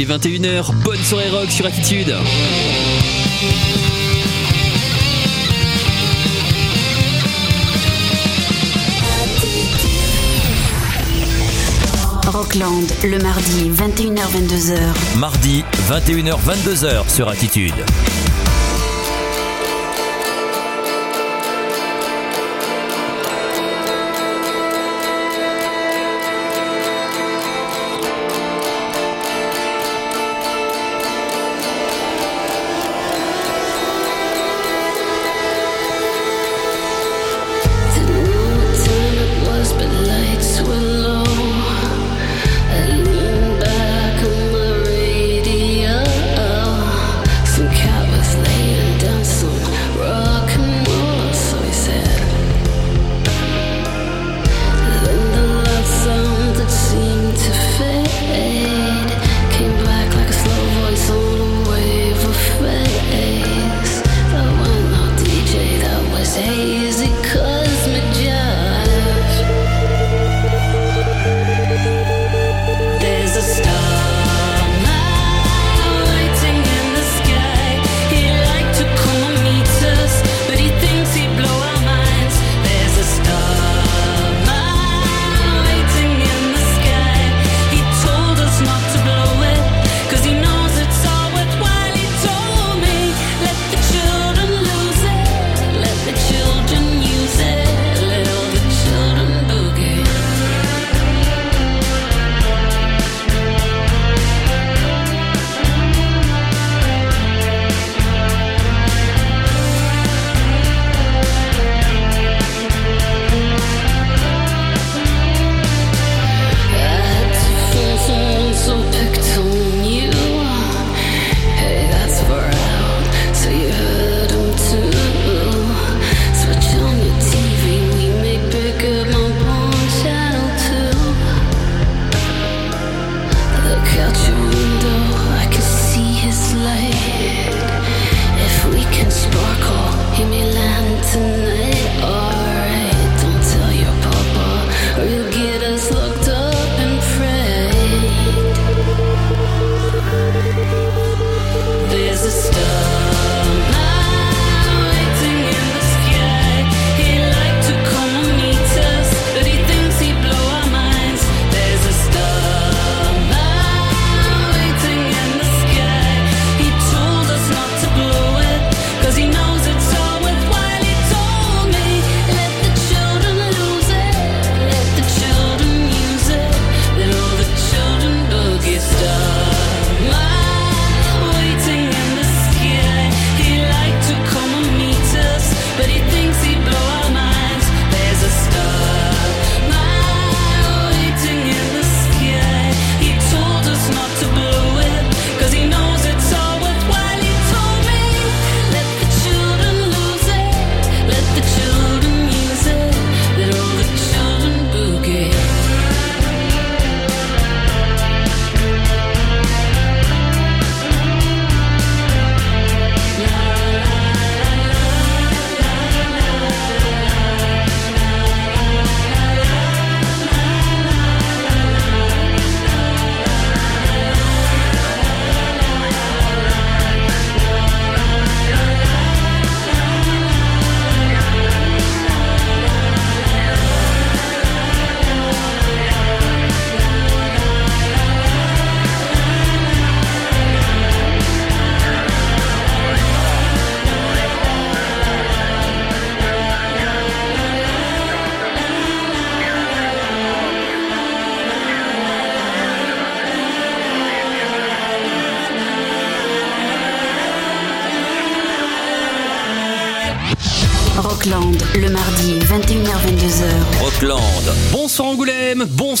Il 0.00 0.08
est 0.08 0.16
21h, 0.16 0.72
bonne 0.84 1.02
soirée 1.02 1.28
rock 1.28 1.50
sur 1.50 1.66
Attitude. 1.66 2.14
Rockland, 12.28 12.86
le 13.02 13.18
mardi, 13.18 13.70
21h-22h. 13.70 15.18
Mardi, 15.18 15.64
21h-22h 15.90 17.08
sur 17.12 17.28
Attitude. 17.28 17.74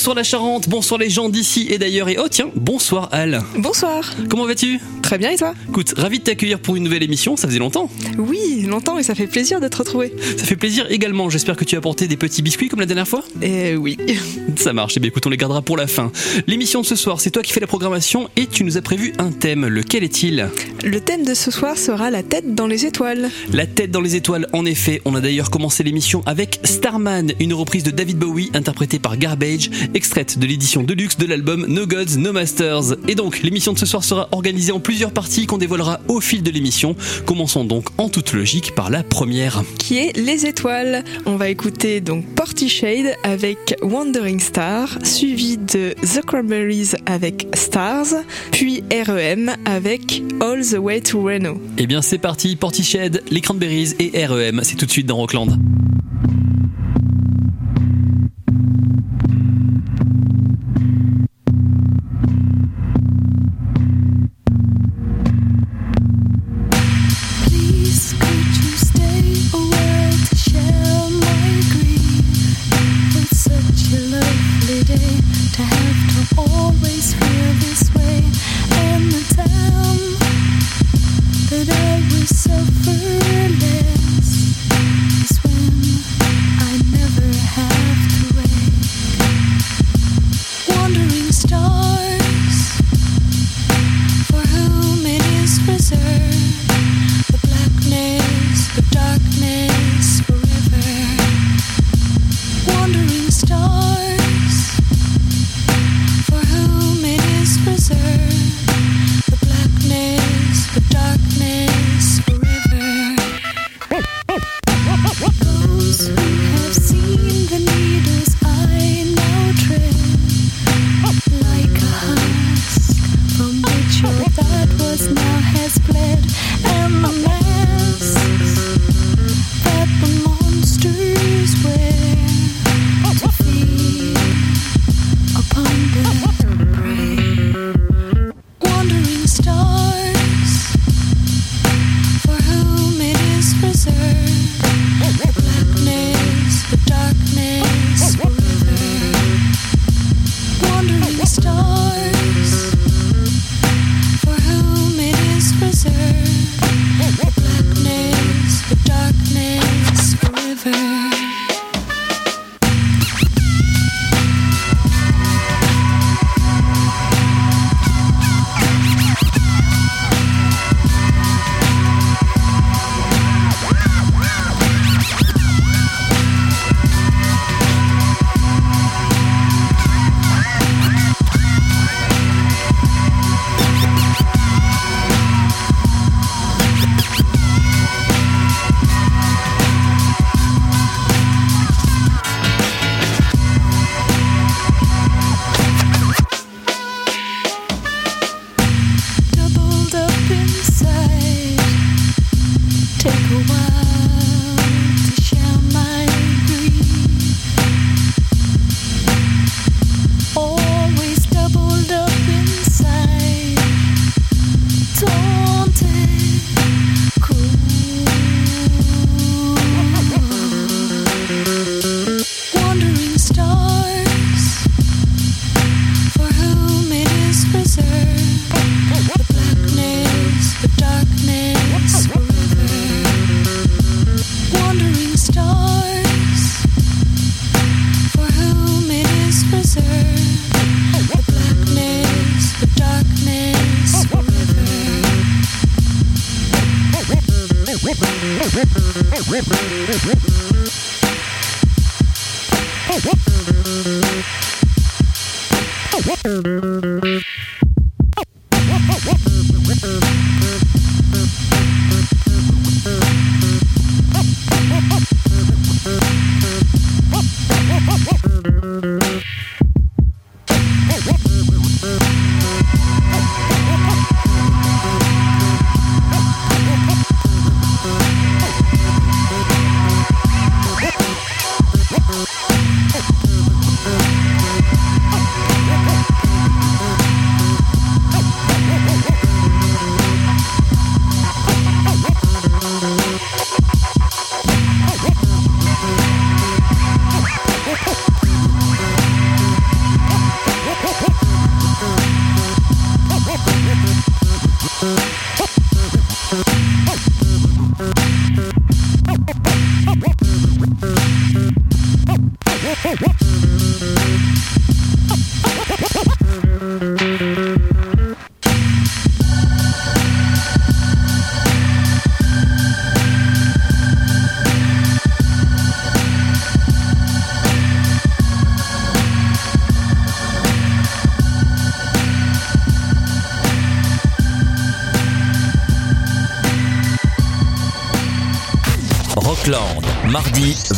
Bonsoir 0.08 0.16
la 0.16 0.24
Charente, 0.24 0.68
bonsoir 0.70 0.98
les 0.98 1.10
gens 1.10 1.28
d'ici 1.28 1.66
et 1.68 1.76
d'ailleurs. 1.76 2.08
Et 2.08 2.16
oh 2.18 2.28
tiens, 2.30 2.48
bonsoir 2.54 3.10
Al. 3.12 3.42
Bonsoir. 3.58 4.14
Comment 4.30 4.46
vas-tu? 4.46 4.80
Très 5.08 5.16
bien, 5.16 5.30
et 5.30 5.36
toi 5.36 5.54
Écoute, 5.70 5.94
ravi 5.96 6.18
de 6.18 6.24
t'accueillir 6.24 6.58
pour 6.58 6.76
une 6.76 6.84
nouvelle 6.84 7.02
émission, 7.02 7.34
ça 7.34 7.48
faisait 7.48 7.58
longtemps. 7.58 7.88
Oui, 8.18 8.66
longtemps, 8.68 8.98
et 8.98 9.02
ça 9.02 9.14
fait 9.14 9.26
plaisir 9.26 9.58
de 9.58 9.66
te 9.66 9.78
retrouver. 9.78 10.12
Ça 10.36 10.44
fait 10.44 10.54
plaisir 10.54 10.84
également, 10.90 11.30
j'espère 11.30 11.56
que 11.56 11.64
tu 11.64 11.76
as 11.76 11.78
apporté 11.78 12.08
des 12.08 12.18
petits 12.18 12.42
biscuits 12.42 12.68
comme 12.68 12.80
la 12.80 12.84
dernière 12.84 13.08
fois 13.08 13.24
Eh 13.40 13.74
oui. 13.74 13.96
Ça 14.56 14.74
marche, 14.74 14.92
et 14.92 14.98
eh 14.98 15.00
bien 15.00 15.08
écoute, 15.08 15.26
on 15.26 15.30
les 15.30 15.38
gardera 15.38 15.62
pour 15.62 15.78
la 15.78 15.86
fin. 15.86 16.12
L'émission 16.46 16.82
de 16.82 16.86
ce 16.86 16.94
soir, 16.94 17.22
c'est 17.22 17.30
toi 17.30 17.42
qui 17.42 17.54
fais 17.54 17.60
la 17.60 17.66
programmation 17.66 18.28
et 18.36 18.46
tu 18.46 18.64
nous 18.64 18.76
as 18.76 18.82
prévu 18.82 19.14
un 19.18 19.30
thème. 19.30 19.66
Lequel 19.66 20.04
est-il? 20.04 20.50
Le 20.84 21.00
thème 21.00 21.24
de 21.24 21.32
ce 21.32 21.50
soir 21.50 21.78
sera 21.78 22.10
la 22.10 22.22
tête 22.22 22.54
dans 22.54 22.66
les 22.66 22.84
étoiles. 22.84 23.30
La 23.50 23.64
tête 23.64 23.90
dans 23.90 24.02
les 24.02 24.14
étoiles, 24.14 24.46
en 24.52 24.66
effet. 24.66 25.00
On 25.06 25.14
a 25.14 25.22
d'ailleurs 25.22 25.48
commencé 25.48 25.84
l'émission 25.84 26.22
avec 26.26 26.60
Starman, 26.64 27.32
une 27.40 27.54
reprise 27.54 27.82
de 27.82 27.92
David 27.92 28.18
Bowie 28.18 28.50
interprétée 28.52 28.98
par 28.98 29.16
Garbage, 29.16 29.70
extraite 29.94 30.38
de 30.38 30.46
l'édition 30.46 30.82
deluxe 30.82 31.16
de 31.16 31.24
l'album 31.24 31.64
No 31.66 31.86
Gods, 31.86 32.18
No 32.18 32.34
Masters. 32.34 32.96
Et 33.06 33.14
donc, 33.14 33.40
l'émission 33.42 33.72
de 33.72 33.78
ce 33.78 33.86
soir 33.86 34.04
sera 34.04 34.28
organisée 34.32 34.72
en 34.72 34.80
plusieurs 34.98 35.12
parties 35.12 35.46
qu'on 35.46 35.58
dévoilera 35.58 36.00
au 36.08 36.20
fil 36.20 36.42
de 36.42 36.50
l'émission. 36.50 36.96
Commençons 37.24 37.64
donc 37.64 37.86
en 37.98 38.08
toute 38.08 38.32
logique 38.32 38.74
par 38.74 38.90
la 38.90 39.04
première. 39.04 39.62
Qui 39.78 39.98
est 39.98 40.16
Les 40.16 40.44
Étoiles. 40.44 41.04
On 41.24 41.36
va 41.36 41.50
écouter 41.50 42.00
donc 42.00 42.26
Portichade 42.34 43.14
avec 43.22 43.76
Wandering 43.80 44.40
Star, 44.40 44.98
suivi 45.04 45.56
de 45.56 45.94
The 46.02 46.26
Cranberries 46.26 46.96
avec 47.06 47.46
Stars, 47.54 48.08
puis 48.50 48.82
REM 48.90 49.54
avec 49.66 50.24
All 50.40 50.66
the 50.66 50.78
Way 50.80 51.00
to 51.02 51.22
Reno. 51.22 51.62
Eh 51.76 51.86
bien 51.86 52.02
c'est 52.02 52.18
parti, 52.18 52.56
Portichade, 52.56 53.22
les 53.30 53.40
Cranberries 53.40 53.94
et 54.00 54.26
REM, 54.26 54.62
c'est 54.64 54.74
tout 54.74 54.86
de 54.86 54.90
suite 54.90 55.06
dans 55.06 55.18
Rockland. 55.18 55.56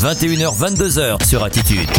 21h-22h 0.00 1.22
sur 1.26 1.44
Attitude. 1.44 1.90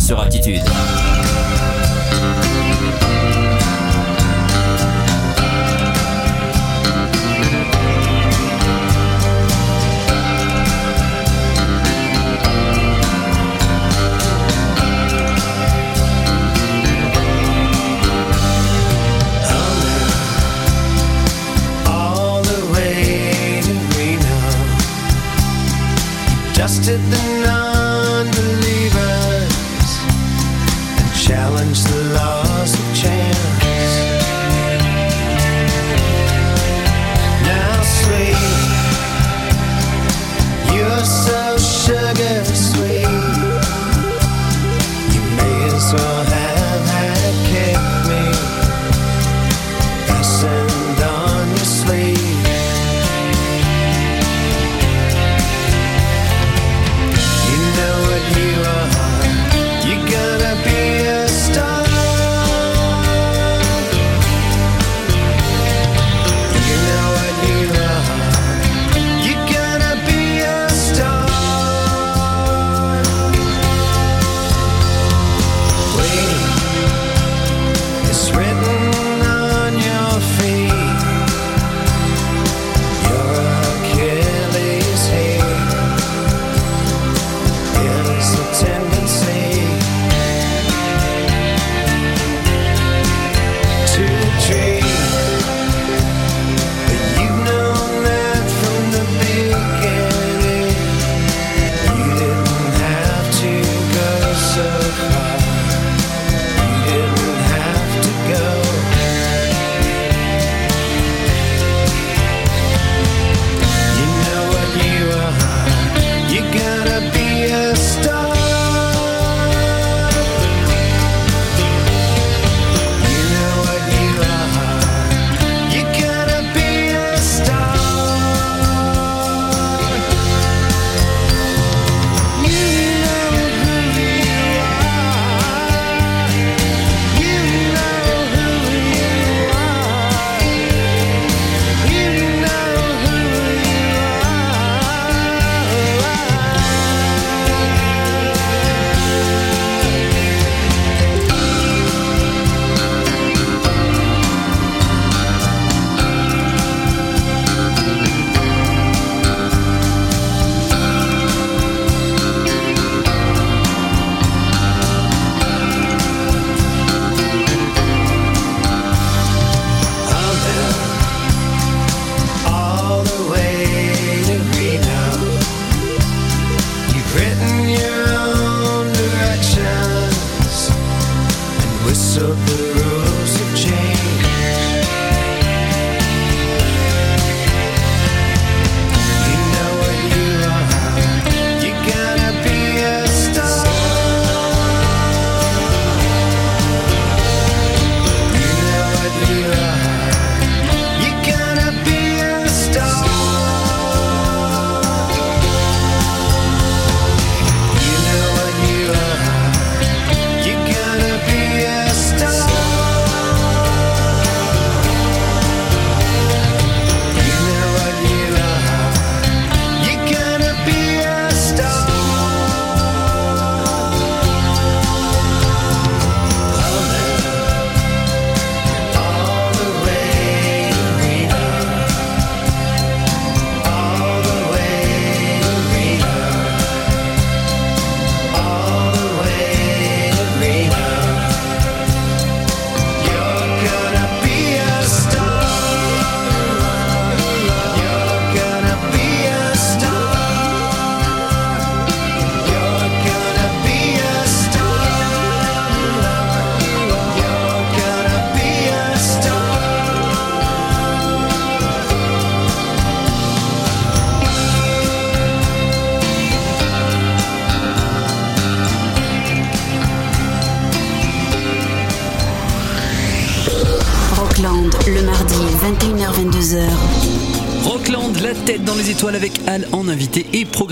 Sur 0.00 0.18
Attitude. 0.18 0.64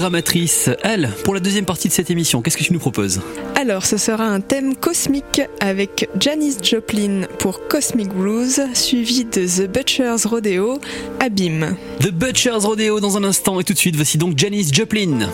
Programmatrice. 0.09 0.71
Al, 0.83 1.11
pour 1.23 1.35
la 1.35 1.41
deuxième 1.41 1.67
partie 1.67 1.89
de 1.89 1.93
cette 1.93 2.11
émission, 2.11 2.41
qu'est-ce 2.41 2.57
que 2.57 2.63
tu 2.63 2.73
nous 2.73 2.79
proposes? 2.79 3.21
Alors, 3.57 3.85
ce 3.85 3.99
sera 3.99 4.25
un 4.25 4.41
thème 4.41 4.75
cosmique 4.75 5.43
avec 5.61 6.09
Janis 6.19 6.57
Joplin 6.63 7.27
pour 7.39 7.69
Cosmic 7.69 8.09
Blues, 8.15 8.63
suivi 8.73 9.27
de 9.27 9.47
The 9.47 9.71
Butcher's 9.71 10.25
Rodeo, 10.25 10.81
Abîme. 11.21 11.77
The 12.01 12.11
Butcher's 12.11 12.65
Rodeo 12.65 13.01
dans 13.01 13.19
un 13.19 13.25
instant 13.25 13.61
et 13.61 13.65
tout 13.65 13.75
de 13.75 13.79
suite, 13.79 13.97
voici 13.97 14.17
donc 14.17 14.39
Janis 14.39 14.71
Joplin. 14.73 15.29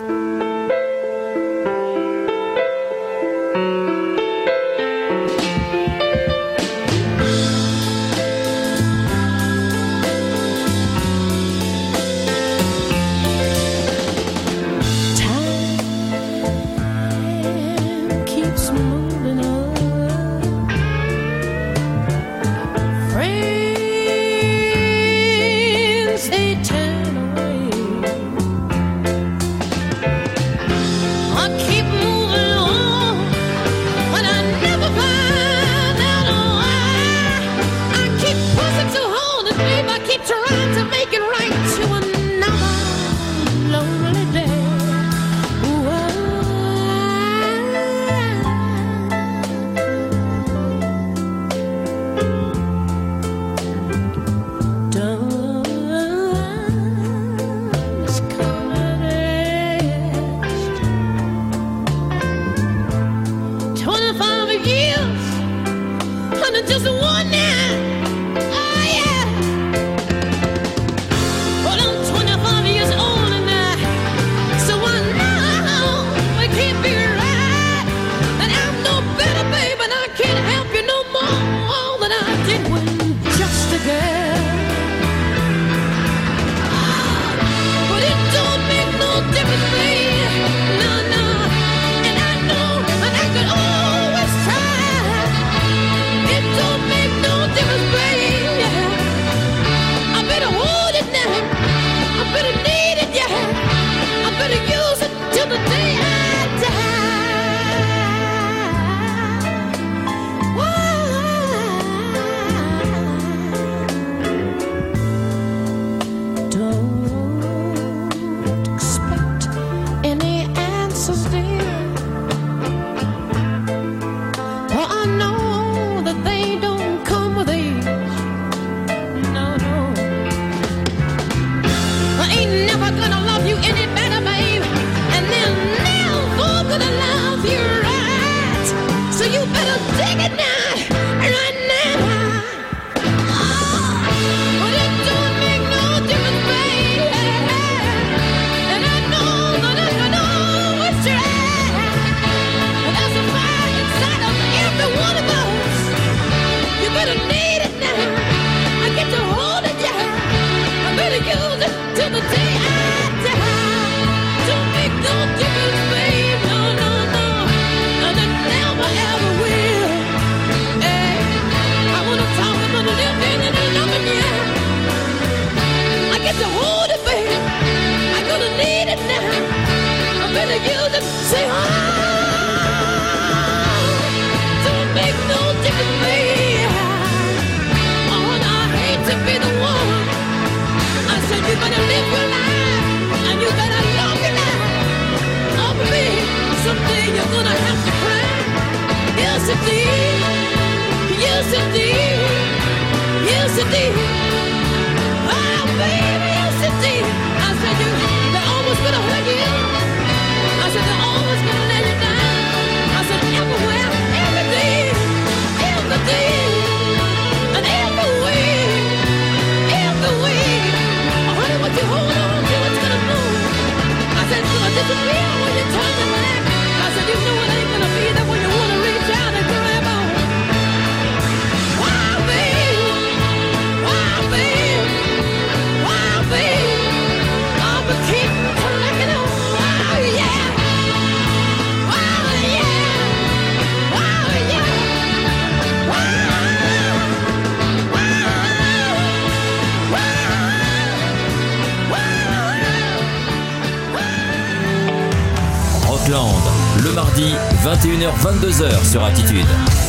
21h-22h 257.85 258.83
sur 258.91 259.05
Attitude. 259.05 259.84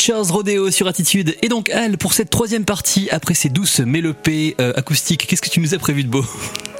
Butchers 0.00 0.32
Rodeo 0.32 0.70
sur 0.70 0.86
Attitude. 0.86 1.36
Et 1.42 1.48
donc, 1.50 1.68
Al, 1.68 1.98
pour 1.98 2.14
cette 2.14 2.30
troisième 2.30 2.64
partie, 2.64 3.10
après 3.10 3.34
ces 3.34 3.50
douces 3.50 3.80
mélopées 3.80 4.56
euh, 4.58 4.72
acoustiques, 4.74 5.26
qu'est-ce 5.26 5.42
que 5.42 5.50
tu 5.50 5.60
nous 5.60 5.74
as 5.74 5.78
prévu 5.78 6.04
de 6.04 6.08
beau 6.08 6.24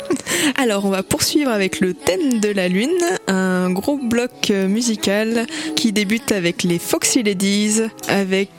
alors, 0.57 0.87
on 0.87 0.89
va 0.91 1.03
poursuivre 1.03 1.51
avec 1.51 1.81
le 1.81 1.93
thème 1.93 2.41
de 2.41 2.49
la 2.49 2.69
lune, 2.69 2.89
un 3.27 3.71
gros 3.71 3.99
bloc 3.99 4.51
euh, 4.51 4.69
musical 4.69 5.47
qui 5.77 5.93
débute 5.93 6.33
avec 6.33 6.63
les 6.63 6.79
Foxy 6.79 7.23
Ladies, 7.23 7.83
avec 8.09 8.51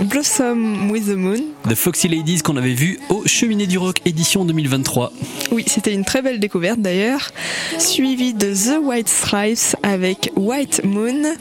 Blossom 0.00 0.90
with 0.90 1.06
the 1.06 1.16
Moon. 1.16 1.38
The 1.68 1.76
Foxy 1.76 2.08
Ladies 2.08 2.40
qu'on 2.40 2.56
avait 2.56 2.74
vu 2.74 2.98
au 3.10 3.22
Cheminée 3.24 3.68
du 3.68 3.78
Rock 3.78 4.00
édition 4.04 4.44
2023. 4.44 5.12
Oui, 5.58 5.64
c'était 5.66 5.92
une 5.92 6.04
très 6.04 6.22
belle 6.22 6.38
découverte 6.38 6.78
d'ailleurs. 6.78 7.32
Suivi 7.80 8.32
de 8.32 8.54
The 8.54 8.78
White 8.80 9.08
Stripes 9.08 9.74
avec 9.82 10.30
White 10.36 10.82
Moon, 10.84 11.34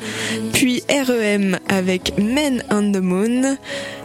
puis 0.53 0.81
REM 0.89 1.59
avec 1.69 2.13
Men 2.17 2.63
on 2.71 2.91
the 2.91 2.99
Moon, 2.99 3.57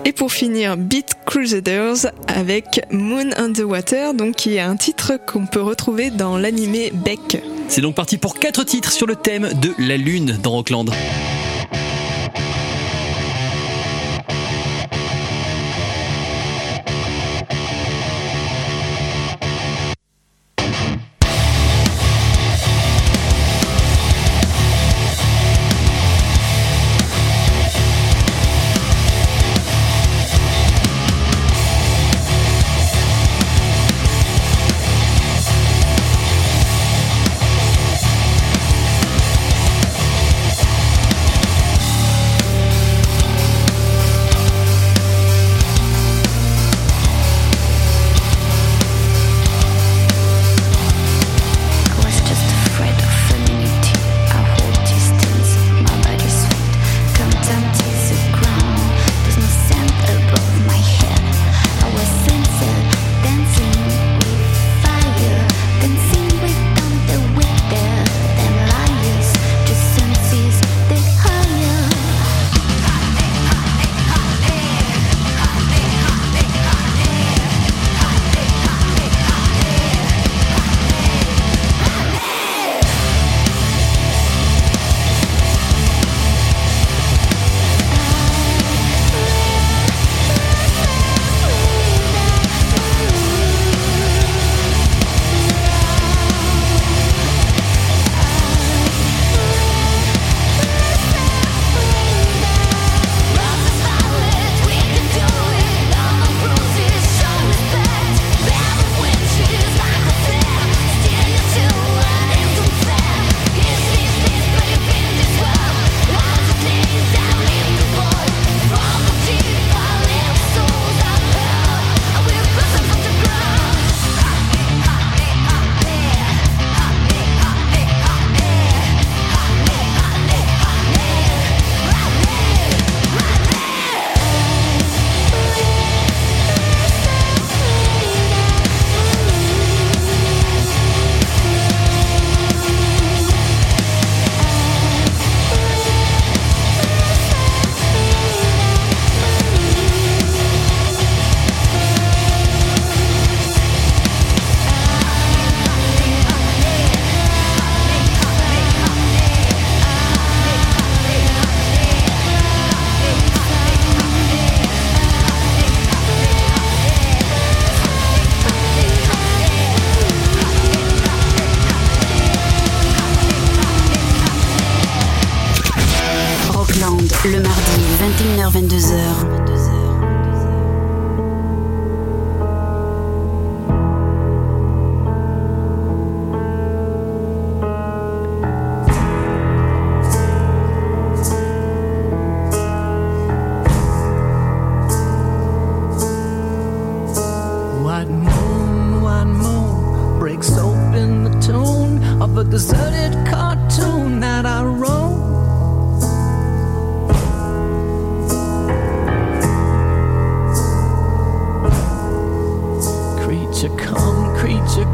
et 0.05 0.13
pour 0.13 0.31
finir 0.31 0.77
Beat 0.77 1.17
Crusaders 1.25 2.13
avec 2.27 2.83
Moon 2.91 3.31
on 3.39 3.55
the 3.55 3.61
Water, 3.61 4.13
donc 4.13 4.37
qui 4.37 4.57
est 4.57 4.61
un 4.61 4.77
titre 4.77 5.19
qu'on 5.27 5.47
peut 5.47 5.63
retrouver 5.63 6.11
dans 6.11 6.37
l'animé 6.37 6.93
Beck. 6.93 7.43
C'est 7.69 7.81
donc 7.81 7.95
parti 7.95 8.19
pour 8.19 8.39
quatre 8.39 8.65
titres 8.65 8.93
sur 8.93 9.07
le 9.07 9.17
thème 9.17 9.49
de 9.63 9.73
la 9.79 9.97
lune 9.97 10.39
dans 10.43 10.51
Rockland. 10.51 10.91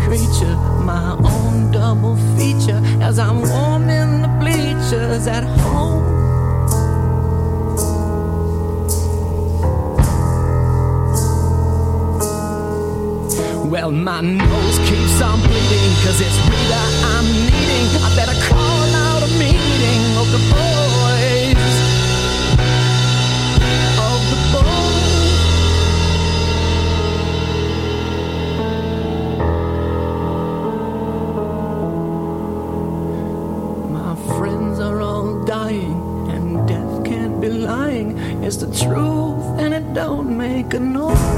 creature, 0.04 0.56
my 0.84 1.16
own 1.24 1.70
double 1.70 2.16
feature, 2.36 2.80
as 3.02 3.18
I'm 3.18 3.40
warming 3.40 4.22
the 4.22 4.28
bleachers 4.40 5.26
at 5.26 5.44
home. 5.44 6.18
Well, 13.70 13.92
my 13.92 14.20
nose 14.22 14.78
keeps 14.88 15.20
on 15.20 15.38
bleeding, 15.40 15.94
cause 16.02 16.20
it's 16.20 16.38
Rita 16.48 16.82
I'm 17.14 17.26
needing. 17.26 17.86
I 18.02 18.08
make 40.68 40.80
a. 40.80 41.37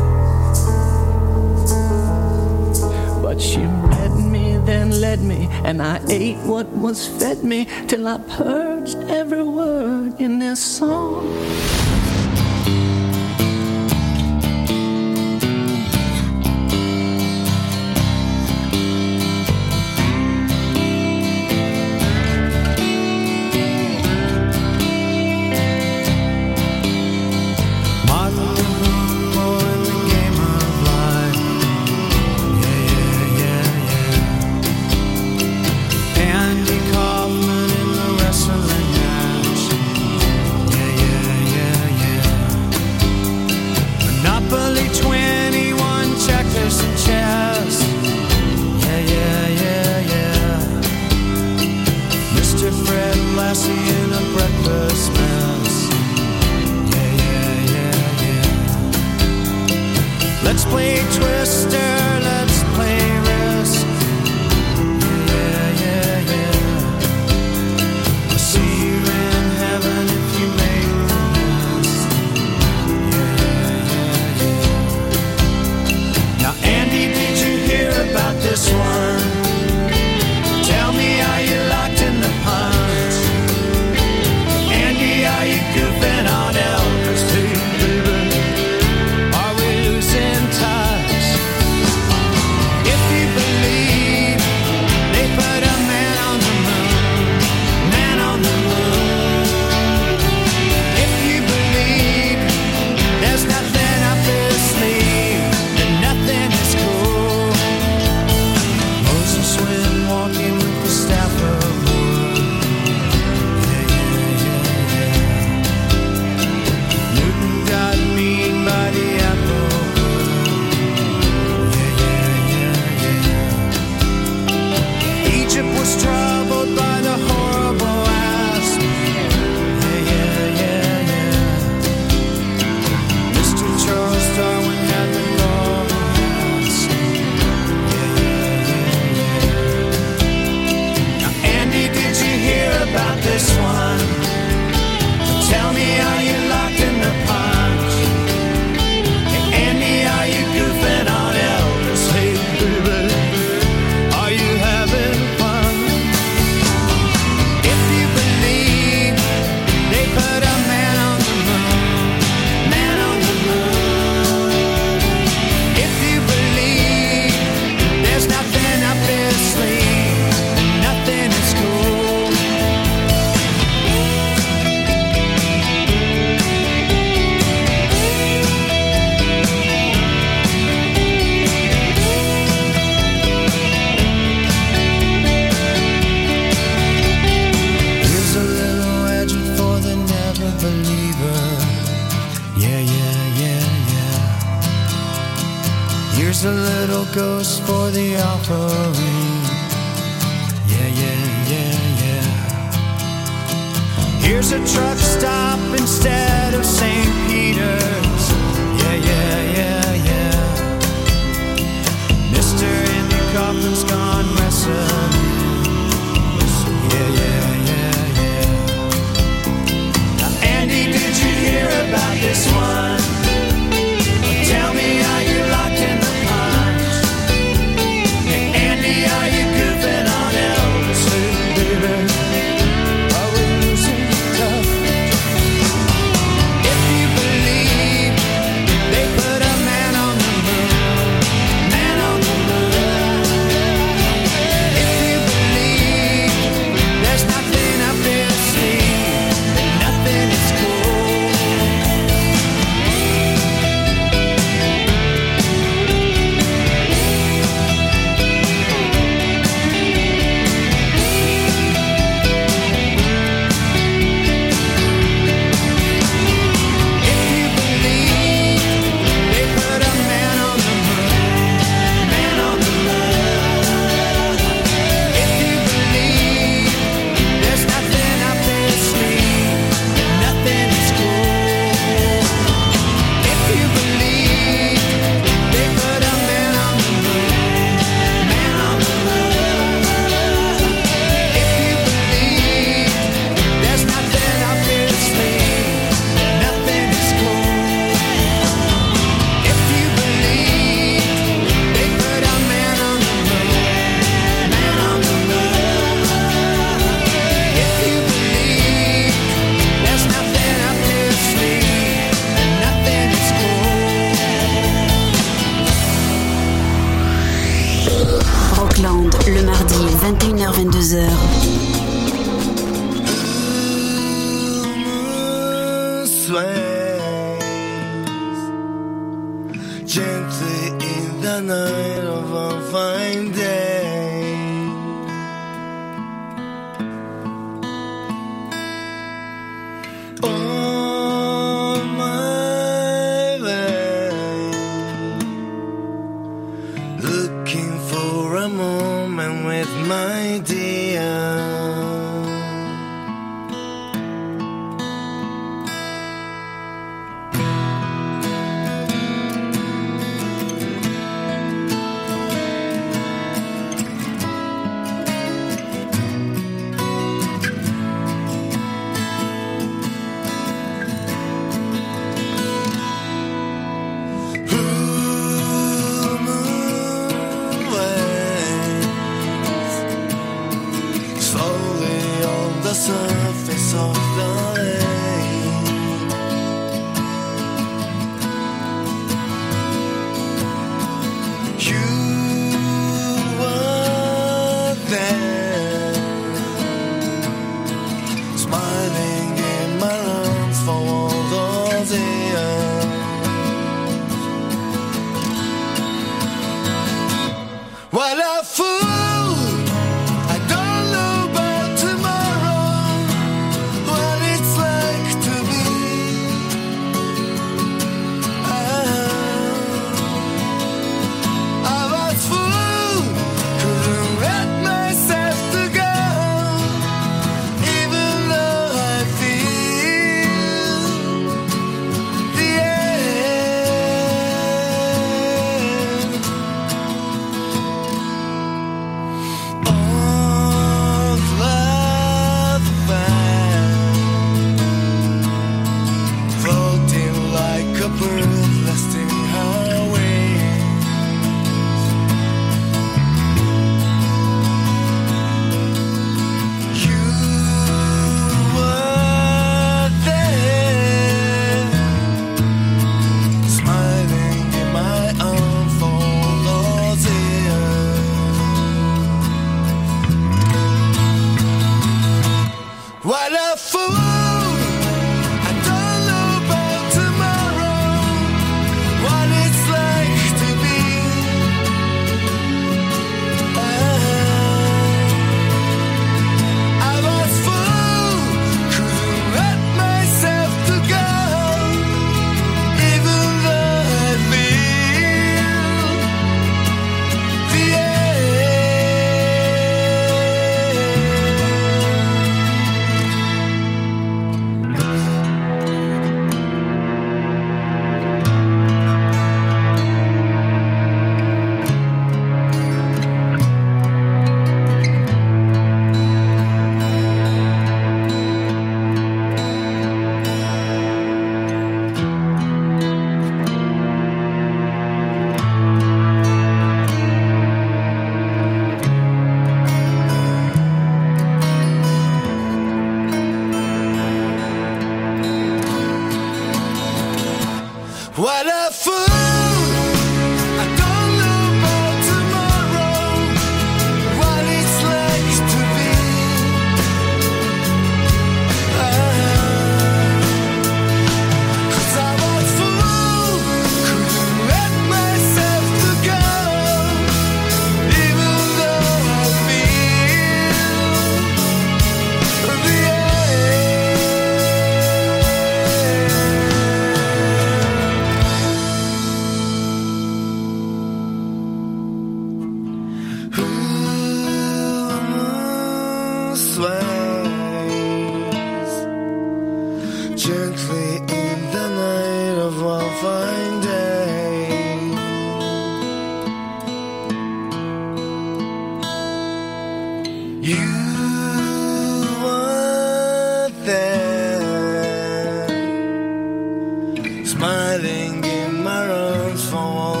smiling 597.30 598.24
in 598.24 598.62
my 598.64 598.88
arms 598.88 599.44
for 599.44 599.56
all. 599.56 600.00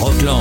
Rockland, 0.00 0.40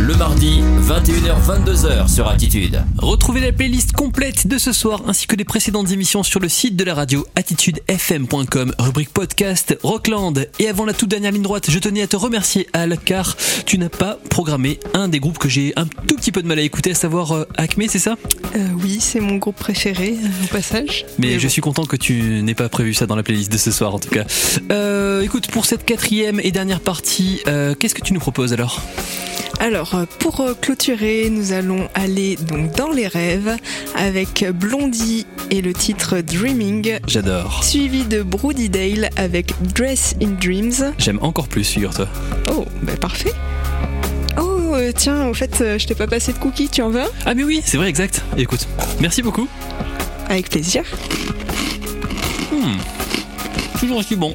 le 0.00 0.14
mardi, 0.14 0.62
21h-22h 0.86 2.08
sur 2.08 2.28
Attitude. 2.28 2.82
Retrouvez 2.98 3.40
la 3.40 3.52
playlist 3.52 3.92
complète 3.92 4.48
de 4.48 4.58
ce 4.58 4.72
soir 4.72 5.02
ainsi 5.06 5.28
que 5.28 5.36
les 5.36 5.44
précédentes 5.44 5.92
émissions 5.92 6.24
sur 6.24 6.40
le 6.40 6.48
site 6.48 6.74
de 6.74 6.82
la 6.82 6.94
radio 6.94 7.24
attitudefm.com, 7.36 8.74
rubrique 8.78 9.10
podcast 9.10 9.78
Rockland. 9.84 10.48
Et 10.58 10.68
avant 10.68 10.84
la 10.84 10.92
toute 10.92 11.08
dernière 11.08 11.30
ligne 11.30 11.42
droite, 11.42 11.70
je 11.70 11.78
tenais 11.78 12.02
à 12.02 12.08
te 12.08 12.16
remercier 12.16 12.66
Al 12.72 12.98
car 12.98 13.36
tu 13.66 13.78
n'as 13.78 13.88
pas 13.88 14.18
programmé 14.30 14.80
un 14.94 15.06
des 15.06 15.20
groupes 15.20 15.38
que 15.38 15.48
j'ai 15.48 15.72
un 15.76 15.86
tout 15.86 16.16
petit 16.16 16.32
peu 16.32 16.42
de 16.42 16.48
mal 16.48 16.58
à 16.58 16.62
écouter, 16.62 16.90
à 16.90 16.94
savoir 16.94 17.32
euh, 17.32 17.44
Acme, 17.56 17.84
c'est 17.88 18.00
ça? 18.00 18.16
Euh, 18.56 18.66
oui, 18.82 18.98
c'est 19.00 19.20
mon 19.20 19.36
groupe 19.36 19.56
préféré 19.56 20.16
euh, 20.20 20.44
au 20.44 20.46
passage. 20.48 21.06
Mais 21.18 21.38
je 21.38 21.44
bon. 21.46 21.48
suis 21.50 21.62
content 21.62 21.84
que 21.84 21.96
tu 21.96 22.42
n'aies 22.42 22.54
pas 22.54 22.68
prévu 22.68 22.94
ça 22.94 23.06
dans 23.06 23.16
la 23.16 23.22
playlist 23.22 23.52
de 23.52 23.58
ce 23.58 23.70
soir 23.70 23.94
en 23.94 24.00
tout 24.00 24.10
cas. 24.10 24.24
Euh, 24.72 25.22
écoute, 25.22 25.46
pour 25.48 25.66
cette 25.66 25.84
quatrième 25.84 26.40
et 26.42 26.50
dernière 26.50 26.80
partie, 26.80 27.42
qu'est-ce 27.78 27.94
que 27.94 28.02
tu 28.02 28.12
nous 28.12 28.20
proposes 28.20 28.52
alors? 28.52 28.82
Alors, 29.60 30.06
pour 30.20 30.44
clôturer, 30.60 31.30
nous 31.30 31.52
allons 31.52 31.88
aller 31.94 32.36
donc 32.36 32.76
dans 32.76 32.87
les 32.92 33.06
rêves 33.06 33.56
avec 33.96 34.44
Blondie 34.54 35.26
et 35.50 35.60
le 35.62 35.72
titre 35.72 36.20
Dreaming, 36.20 36.98
J'adore. 37.06 37.64
suivi 37.64 38.04
de 38.04 38.22
Broody 38.22 38.68
Dale 38.68 39.10
avec 39.16 39.52
Dress 39.74 40.14
in 40.22 40.30
Dreams. 40.40 40.92
J'aime 40.98 41.18
encore 41.22 41.48
plus, 41.48 41.64
figure-toi. 41.68 42.08
Oh, 42.50 42.64
bah 42.82 42.96
parfait. 43.00 43.32
Oh, 44.40 44.74
euh, 44.74 44.92
tiens, 44.94 45.26
au 45.28 45.34
fait, 45.34 45.60
euh, 45.60 45.78
je 45.78 45.86
t'ai 45.86 45.94
pas 45.94 46.06
passé 46.06 46.32
de 46.32 46.38
cookies, 46.38 46.68
tu 46.68 46.82
en 46.82 46.90
veux 46.90 47.02
un? 47.02 47.08
Ah 47.26 47.34
mais 47.34 47.44
oui, 47.44 47.60
c'est 47.64 47.76
vrai, 47.76 47.88
exact. 47.88 48.22
Écoute, 48.36 48.66
merci 49.00 49.22
beaucoup. 49.22 49.48
Avec 50.28 50.48
plaisir. 50.50 50.82
Toujours 53.78 53.98
aussi 53.98 54.16
bon. 54.16 54.34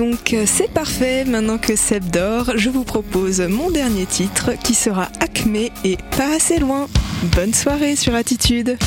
Donc, 0.00 0.32
euh, 0.32 0.44
c'est 0.46 0.70
parfait, 0.70 1.26
maintenant 1.26 1.58
que 1.58 1.76
Seb 1.76 2.08
dort, 2.10 2.52
je 2.56 2.70
vous 2.70 2.84
propose 2.84 3.40
mon 3.40 3.70
dernier 3.70 4.06
titre 4.06 4.52
qui 4.64 4.72
sera 4.72 5.10
Acme 5.20 5.68
et 5.84 5.98
pas 6.16 6.36
assez 6.36 6.58
loin. 6.58 6.88
Bonne 7.36 7.52
soirée 7.52 7.96
sur 7.96 8.14
Attitude. 8.14 8.78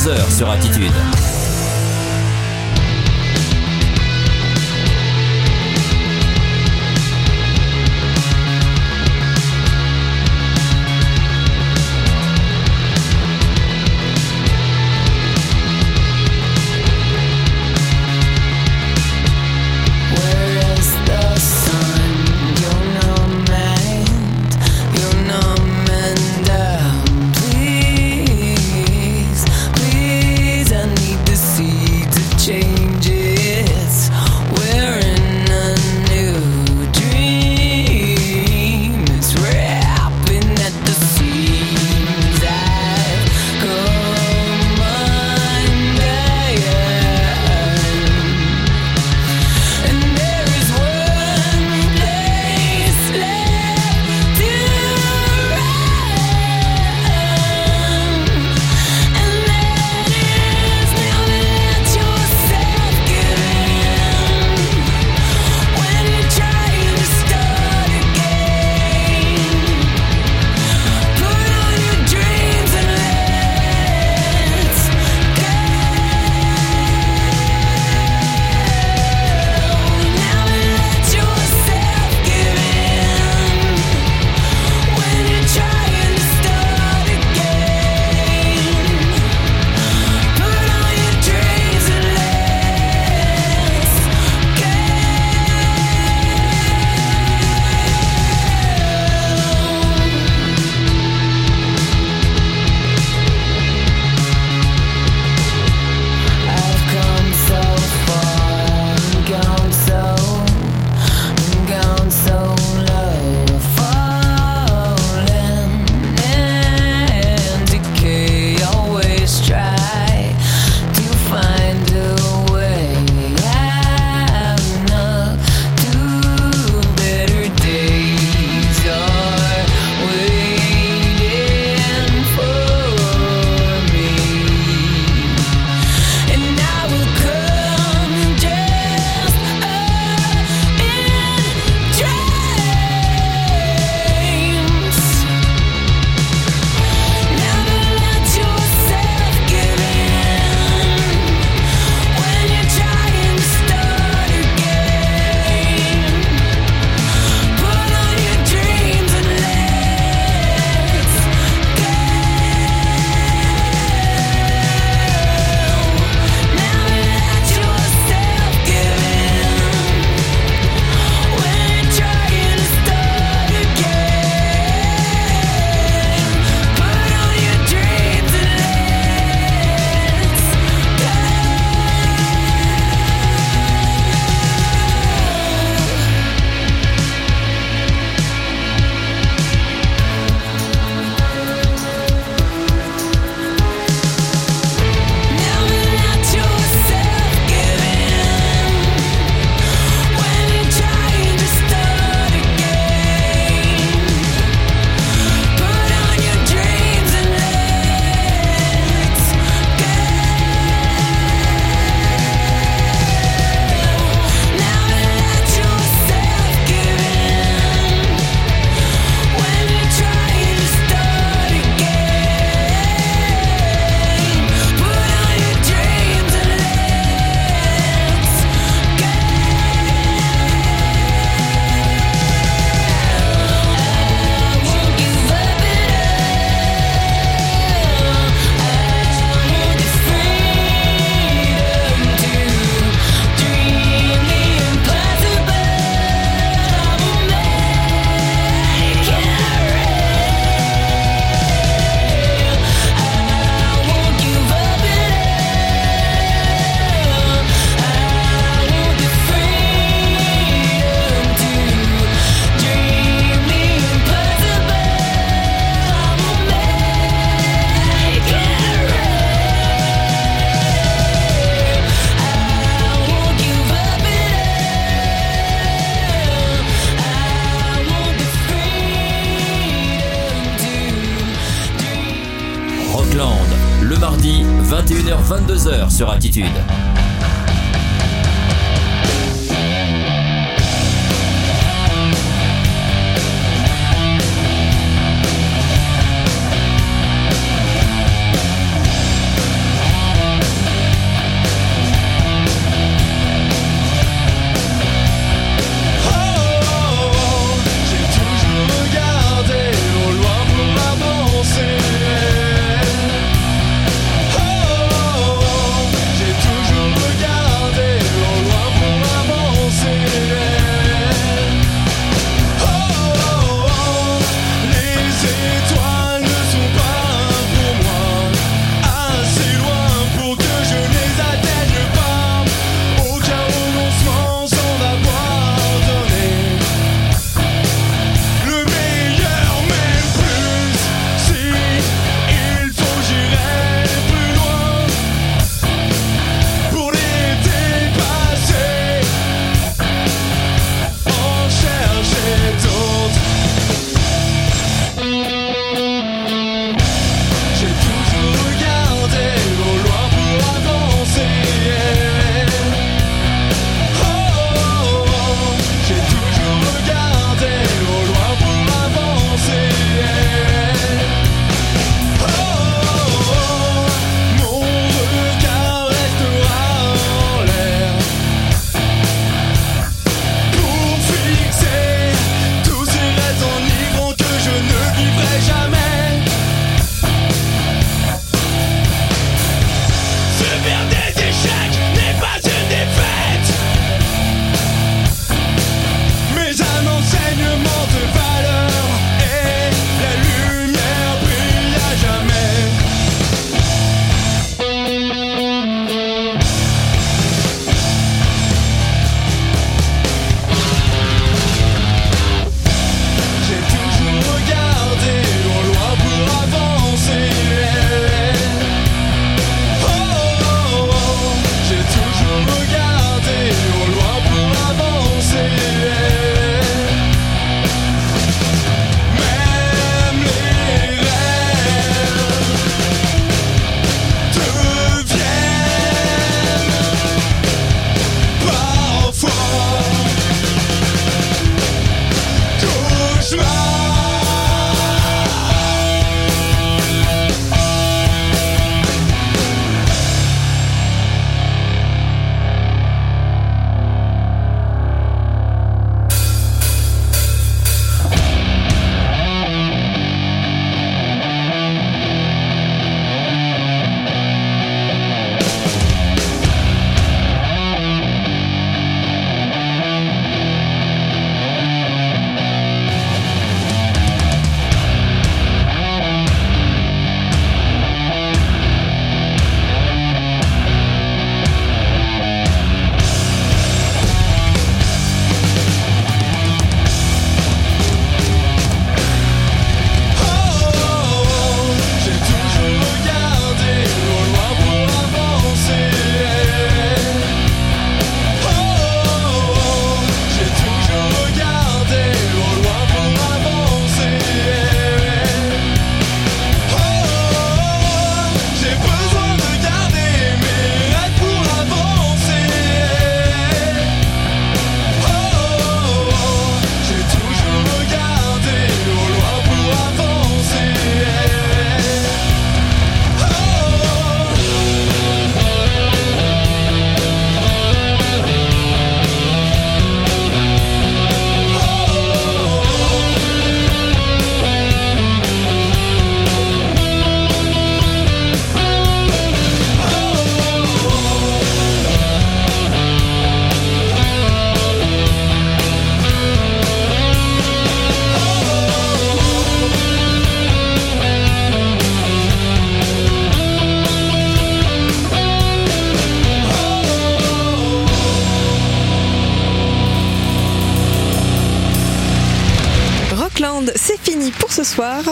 21h-22h 0.00 0.30
sur 0.30 0.50
Attitude. 0.50 1.19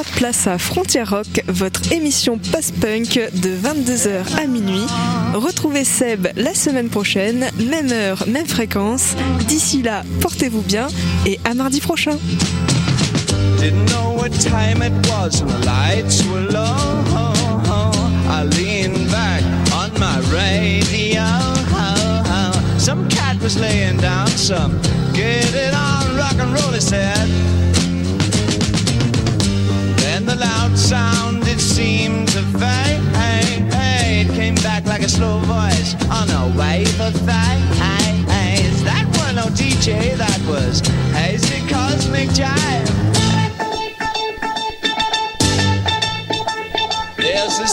Place 0.05 0.47
à 0.47 0.59
Frontière 0.59 1.11
Rock, 1.11 1.43
votre 1.49 1.93
émission 1.93 2.39
post-punk 2.39 3.21
de 3.35 3.51
22h 3.51 4.41
à 4.41 4.47
minuit. 4.47 4.87
Retrouvez 5.35 5.83
Seb 5.83 6.29
la 6.37 6.55
semaine 6.55 6.89
prochaine, 6.89 7.47
même 7.69 7.91
heure, 7.91 8.25
même 8.29 8.47
fréquence. 8.47 9.15
D'ici 9.49 9.83
là, 9.83 10.05
portez-vous 10.21 10.63
bien 10.63 10.87
et 11.27 11.41
à 11.45 11.55
mardi 11.55 11.81
prochain. 11.81 12.17
loud 30.39 30.79
sound, 30.79 31.47
it 31.47 31.61
seemed 31.61 32.29
to 32.29 32.43
fade. 32.59 32.97
Came 34.35 34.55
back 34.57 34.85
like 34.87 35.03
a 35.03 35.09
slow 35.09 35.39
voice 35.41 35.95
on 36.11 36.31
a 36.31 36.57
wave 36.57 37.01
of 37.01 37.13
thighs. 37.27 38.85
That 38.85 39.07
one 39.19 39.39
old 39.39 39.53
DJ, 39.55 40.17
that 40.17 40.41
was 40.47 40.81
hazy 41.13 41.67
cosmic 41.69 42.29
jive. 42.31 42.89
There's 47.17 47.59
a 47.59 47.67